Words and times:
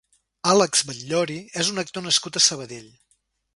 Àlex 0.53 0.81
Batllori 0.91 1.37
és 1.65 1.71
un 1.75 1.83
actor 1.85 2.07
nascut 2.09 2.39
a 2.39 2.45
Sabadell. 2.49 2.91